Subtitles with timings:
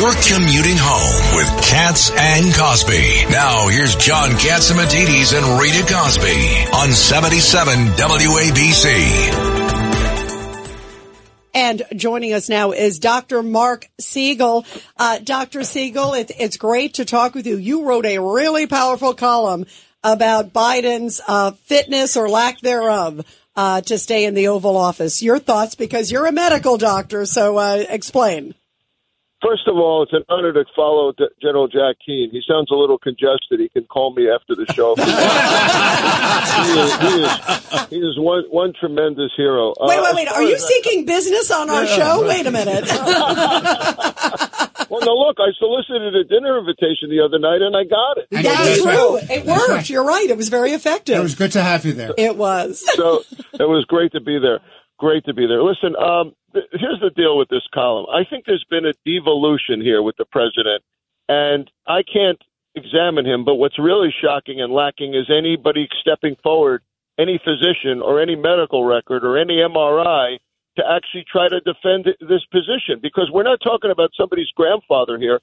[0.00, 3.26] You're commuting home with Cats and Cosby.
[3.28, 8.86] Now here's John Catsimatidis and Rita Cosby on 77 WABC.
[11.52, 13.42] And joining us now is Dr.
[13.42, 14.64] Mark Siegel.
[14.96, 15.64] Uh, Dr.
[15.64, 17.58] Siegel, it, it's great to talk with you.
[17.58, 19.66] You wrote a really powerful column
[20.02, 25.22] about Biden's uh, fitness or lack thereof uh, to stay in the Oval Office.
[25.22, 28.54] Your thoughts, because you're a medical doctor, so uh, explain.
[29.42, 32.28] First of all, it's an honor to follow General Jack Keane.
[32.30, 33.58] He sounds a little congested.
[33.58, 34.94] He can call me after the show.
[35.00, 35.02] he,
[36.76, 39.72] is, he, is, he is one one tremendous hero.
[39.80, 40.28] Wait, wait, uh, wait.
[40.28, 42.28] Are you seeking business on our show?
[42.28, 42.84] Wait a minute.
[44.90, 48.28] well, no, look, I solicited a dinner invitation the other night and I got it.
[48.30, 49.18] That's true.
[49.22, 49.88] It worked.
[49.88, 50.28] You're right.
[50.28, 51.16] It was very effective.
[51.16, 52.12] It was good to have you there.
[52.18, 52.84] It was.
[52.94, 53.22] so
[53.54, 54.60] it was great to be there.
[55.00, 55.62] Great to be there.
[55.62, 58.04] Listen, um, here's the deal with this column.
[58.12, 60.84] I think there's been a devolution here with the president,
[61.26, 62.38] and I can't
[62.74, 63.46] examine him.
[63.46, 66.82] But what's really shocking and lacking is anybody stepping forward,
[67.18, 70.36] any physician or any medical record or any MRI
[70.76, 75.40] to actually try to defend this position because we're not talking about somebody's grandfather here.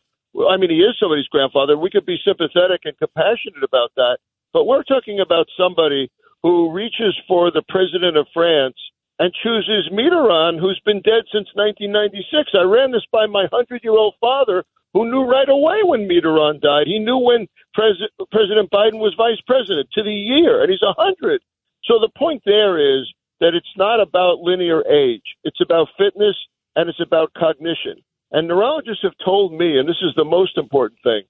[0.47, 1.75] I mean, he is somebody's grandfather.
[1.75, 4.19] We could be sympathetic and compassionate about that,
[4.53, 6.11] but we're talking about somebody
[6.43, 8.77] who reaches for the president of France
[9.19, 12.51] and chooses Mitterrand, who's been dead since 1996.
[12.53, 16.61] I ran this by my 100 year old father, who knew right away when Mitterrand
[16.61, 16.87] died.
[16.87, 21.41] He knew when Pres- President Biden was vice president to the year, and he's 100.
[21.83, 26.35] So the point there is that it's not about linear age, it's about fitness
[26.75, 28.01] and it's about cognition.
[28.31, 31.23] And neurologists have told me, and this is the most important thing,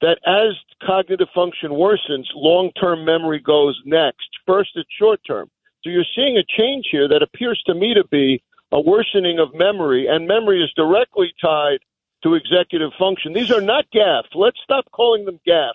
[0.00, 0.54] that as
[0.86, 4.28] cognitive function worsens, long term memory goes next.
[4.46, 5.50] First, it's short term.
[5.82, 9.54] So you're seeing a change here that appears to me to be a worsening of
[9.54, 11.78] memory, and memory is directly tied
[12.22, 13.32] to executive function.
[13.32, 14.34] These are not gaffes.
[14.34, 15.72] Let's stop calling them gaffes.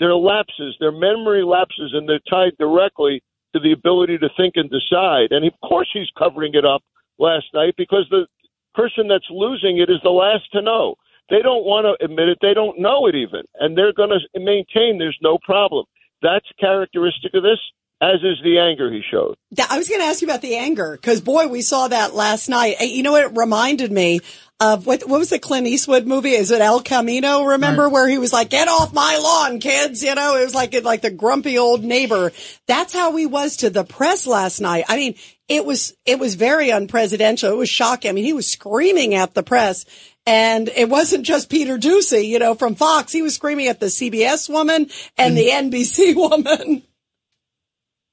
[0.00, 3.22] They're lapses, they're memory lapses, and they're tied directly
[3.54, 5.30] to the ability to think and decide.
[5.30, 6.82] And of course, he's covering it up
[7.18, 8.26] last night because the
[8.74, 10.96] person that's losing it is the last to know.
[11.30, 12.38] They don't want to admit it.
[12.42, 13.42] They don't know it even.
[13.60, 15.86] And they're going to maintain there's no problem.
[16.22, 17.60] That's characteristic of this
[18.04, 19.34] as is the anger he showed.
[19.68, 22.48] I was going to ask you about the anger because boy, we saw that last
[22.48, 22.80] night.
[22.80, 24.20] You know, it reminded me
[24.60, 26.32] of what, what was the Clint Eastwood movie?
[26.32, 27.44] Is it El Camino?
[27.44, 27.92] Remember right.
[27.92, 30.02] where he was like, get off my lawn, kids.
[30.02, 32.32] You know, it was like, like the grumpy old neighbor.
[32.66, 34.84] That's how he was to the press last night.
[34.88, 35.14] I mean,
[35.48, 37.50] it was, it was very unpresidential.
[37.50, 38.10] It was shocking.
[38.10, 39.84] I mean, he was screaming at the press
[40.26, 43.12] and it wasn't just Peter Doocy, you know, from Fox.
[43.12, 44.88] He was screaming at the CBS woman
[45.18, 46.82] and, and the NBC woman.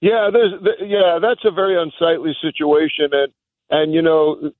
[0.02, 3.32] Yeah, there's, yeah, that's a very unsightly situation, and
[3.70, 4.52] and you know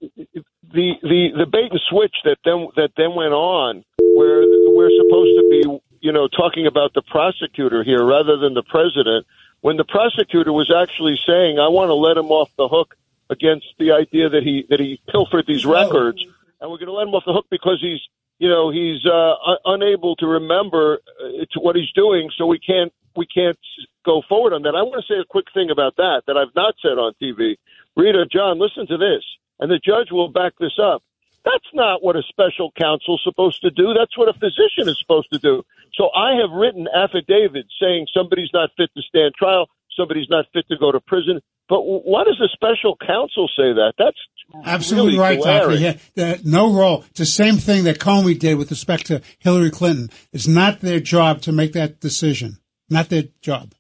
[0.72, 5.36] the the the bait and switch that then that then went on, where we're supposed
[5.40, 9.26] to be, you know, talking about the prosecutor here rather than the president,
[9.62, 12.96] when the prosecutor was actually saying, "I want to let him off the hook
[13.32, 16.24] against the idea that he that he pilfered these records,
[16.62, 18.02] and we're going to let him off the hook because he's."
[18.38, 19.36] You know he's uh,
[19.66, 23.58] unable to remember uh, what he's doing, so we can't we can't
[24.06, 24.76] go forward on that.
[24.76, 27.56] I want to say a quick thing about that that I've not said on TV.
[27.96, 29.24] Rita, John, listen to this,
[29.60, 31.04] and the judge will back this up.
[31.44, 33.94] That's not what a special counsel is supposed to do.
[33.98, 35.64] That's what a physician is supposed to do.
[35.94, 39.68] So I have written affidavits saying somebody's not fit to stand trial,
[39.98, 41.42] somebody's not fit to go to prison.
[41.68, 43.94] But why does a special counsel say that?
[43.98, 44.18] That's
[44.66, 45.76] absolutely really right, Doctor.
[45.76, 47.06] Yeah, the, no role.
[47.12, 50.10] It's the same thing that Comey did with respect to Hillary Clinton.
[50.34, 52.58] It's not their job to make that decision.
[52.92, 53.74] Not their job.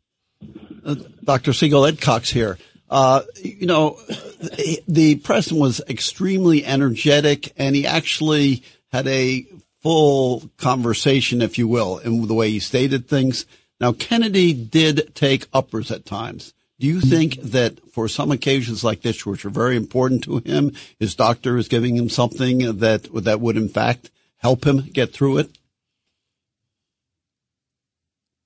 [0.86, 1.52] Uh, Dr.
[1.54, 2.58] Siegel, Ed Cox here.
[2.90, 4.00] Uh, you know,
[4.88, 9.46] the president was extremely energetic and he actually had a
[9.82, 13.46] full conversation, if you will, in the way he stated things.
[13.80, 16.54] Now, Kennedy did take uppers at times.
[16.80, 20.74] Do you think that for some occasions like this, which are very important to him,
[21.00, 25.38] his doctor is giving him something that that would in fact help him get through
[25.38, 25.52] it?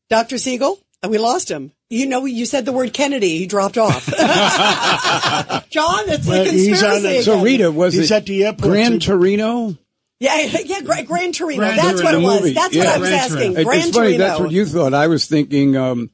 [0.09, 0.37] Dr.
[0.37, 0.79] Siegel?
[1.07, 1.71] We lost him.
[1.89, 3.37] You know, you said the word Kennedy.
[3.37, 4.05] He dropped off.
[5.69, 6.67] John, it's well, the conspiracy.
[6.67, 9.77] He's on, so Rita, was he's it at the airport Gran Torino?
[10.19, 11.59] Yeah, yeah, Gran Torino.
[11.59, 12.53] Gran that's what it was.
[12.53, 13.53] That's yeah, what I was asking.
[13.53, 13.91] Gran it's Torino.
[13.91, 14.17] funny.
[14.17, 14.93] That's what you thought.
[14.95, 16.09] I was thinking um,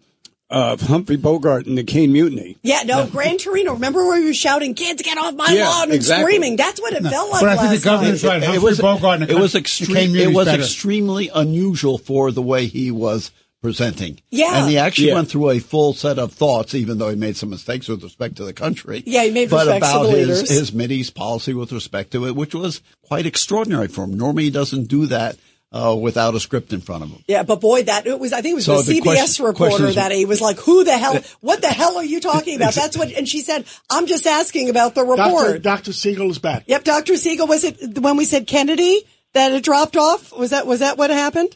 [0.50, 2.58] of Humphrey Bogart and the Caine Mutiny.
[2.64, 3.74] Yeah, no, Gran Torino.
[3.74, 6.24] Remember where he was shouting, "Kids, get off my yeah, lawn!" and exactly.
[6.24, 6.58] screaming.
[6.58, 7.42] That's what it no, felt like.
[7.42, 8.44] But I think the governor's right.
[8.44, 9.22] Humphrey it was, Bogart.
[9.22, 10.16] it was extreme.
[10.16, 10.62] It was better.
[10.62, 13.32] extremely unusual for the way he was
[13.62, 14.20] presenting.
[14.32, 14.62] Yeah.
[14.62, 15.16] And he actually Yeah.
[15.16, 18.36] went through a full set of thoughts, even though he made some mistakes with respect
[18.38, 19.04] to the country.
[19.06, 20.50] Yeah, he made But respects to about the his, leaders.
[20.50, 24.18] his Mideast policy with respect to it, which was quite extraordinary for him.
[24.18, 25.38] Normally he doesn't do that,
[25.74, 27.24] uh, without a script in front of him.
[27.28, 28.34] Yeah, but boy, that it was.
[28.34, 30.42] I think it was So the the CBS question- reporter question is- that he was
[30.42, 31.18] like, "Who the hell?
[31.42, 33.12] What the hell are you talking about?" That's what.
[33.14, 35.94] And she said, "I'm just asking about the report." Dr.
[35.94, 36.64] Siegel is back.
[36.68, 37.16] Yep, Dr.
[37.16, 37.48] Siegel.
[37.48, 39.02] Was it when we said Kennedy
[39.34, 40.34] that it dropped off?
[40.38, 41.56] Was that was that what happened?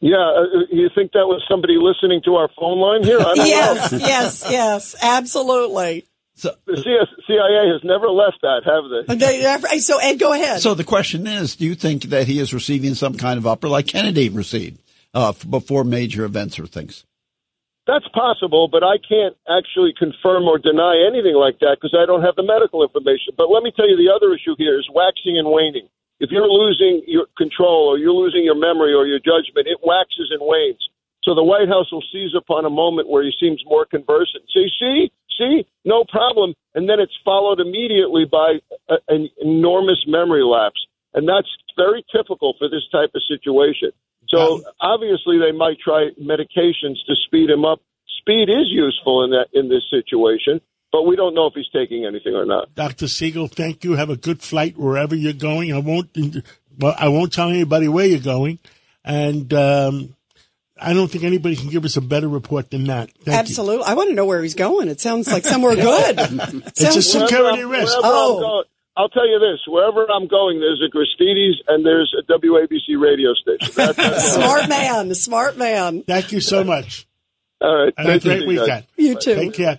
[0.00, 3.18] Yeah, uh, you think that was somebody listening to our phone line here?
[3.18, 3.44] I don't know.
[3.44, 6.04] Yes, yes, yes, absolutely.
[6.34, 6.76] So, The
[7.26, 9.16] CIA has never left that, have they?
[9.72, 10.60] They- So Ed, go ahead.
[10.60, 13.68] so the question is, do you think that he is receiving some kind of upper
[13.70, 14.78] like Kennedy received,
[15.14, 17.04] uh, before major events or things?
[17.86, 22.20] That's possible, but I can't actually confirm or deny anything like that because I don't
[22.22, 23.32] have the medical information.
[23.38, 25.88] But let me tell you, the other issue here is waxing and waning.
[26.18, 30.30] If you're losing your control or you're losing your memory or your judgment, it waxes
[30.30, 30.80] and wanes.
[31.22, 34.44] So the White House will seize upon a moment where he seems more conversant.
[34.54, 40.44] Say, see, see, no problem, and then it's followed immediately by a, an enormous memory
[40.44, 40.80] lapse,
[41.14, 43.90] and that's very typical for this type of situation.
[44.28, 47.80] So obviously, they might try medications to speed him up.
[48.20, 50.60] Speed is useful in that in this situation,
[50.96, 52.74] but we don't know if he's taking anything or not.
[52.74, 53.06] Dr.
[53.06, 53.92] Siegel, thank you.
[53.96, 55.72] Have a good flight wherever you're going.
[55.74, 56.08] I won't,
[56.78, 58.58] well, I won't tell anybody where you're going.
[59.04, 60.16] And, um,
[60.80, 63.10] I don't think anybody can give us a better report than that.
[63.12, 63.32] Thank you.
[63.32, 63.84] Absolutely.
[63.86, 64.88] I want to know where he's going.
[64.88, 66.18] It sounds like somewhere good.
[66.66, 67.96] It's a security Wherever I'm- risk.
[67.96, 68.34] wherever Oh.
[68.36, 68.64] I'm going,
[68.98, 73.34] I'll tell you this: wherever I'm going, there's a Gristedes and there's a WABC radio
[73.34, 73.72] station.
[73.76, 76.02] That's, that's smart man, smart man.
[76.02, 77.06] Thank you so much.
[77.60, 77.92] all right.
[77.96, 78.66] Have a great see you guys.
[78.66, 78.86] weekend.
[78.96, 79.34] You too.
[79.34, 79.78] Take care.